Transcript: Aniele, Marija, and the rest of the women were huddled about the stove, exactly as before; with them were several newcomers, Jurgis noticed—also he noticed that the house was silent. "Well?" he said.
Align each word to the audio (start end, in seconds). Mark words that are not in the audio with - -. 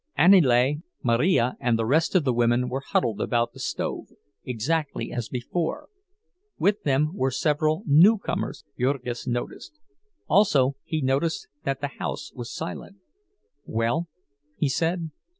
Aniele, 0.17 0.77
Marija, 1.03 1.55
and 1.59 1.77
the 1.77 1.85
rest 1.85 2.15
of 2.15 2.23
the 2.23 2.33
women 2.33 2.69
were 2.69 2.79
huddled 2.83 3.21
about 3.21 3.53
the 3.53 3.59
stove, 3.59 4.07
exactly 4.43 5.11
as 5.13 5.29
before; 5.29 5.89
with 6.57 6.81
them 6.81 7.11
were 7.13 7.29
several 7.29 7.83
newcomers, 7.85 8.65
Jurgis 8.79 9.27
noticed—also 9.27 10.75
he 10.85 11.01
noticed 11.03 11.49
that 11.65 11.81
the 11.81 11.91
house 11.99 12.31
was 12.33 12.51
silent. 12.51 12.95
"Well?" 13.67 14.07
he 14.57 14.69
said. 14.69 15.11